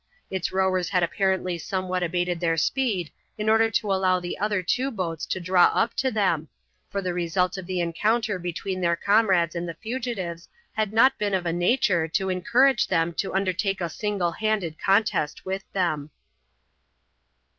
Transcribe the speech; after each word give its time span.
Its 0.31 0.51
rowers 0.51 0.89
had 0.89 1.03
apparently 1.03 1.59
somewhat 1.59 2.01
abated 2.01 2.39
their 2.39 2.57
speed 2.57 3.11
in 3.37 3.47
order 3.47 3.69
to 3.69 3.93
allow 3.93 4.19
the 4.19 4.35
other 4.39 4.63
two 4.63 4.89
boats 4.89 5.27
to 5.27 5.39
draw 5.39 5.65
up 5.65 5.93
to 5.93 6.09
them, 6.09 6.47
for 6.89 7.03
the 7.03 7.13
result 7.13 7.55
of 7.55 7.67
the 7.67 7.79
encounter 7.79 8.39
between 8.39 8.81
their 8.81 8.95
comrades 8.95 9.53
and 9.55 9.69
the 9.69 9.75
fugitives 9.79 10.49
had 10.73 10.91
not 10.91 11.19
been 11.19 11.35
of 11.35 11.45
a 11.45 11.53
nature 11.53 12.07
to 12.07 12.29
encourage 12.29 12.87
them 12.87 13.13
to 13.13 13.35
undertake 13.35 13.79
a 13.79 13.89
single 13.89 14.31
handed 14.31 14.75
contest 14.79 15.45
with 15.45 15.71
them. 15.71 16.09